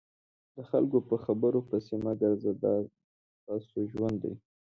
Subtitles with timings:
[0.55, 2.73] د خلکو په خبرو پسې مه ګرځه دا
[3.37, 4.33] ستاسو ژوند دی.